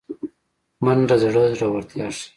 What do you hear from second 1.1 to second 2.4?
د زړه زړورتیا ښيي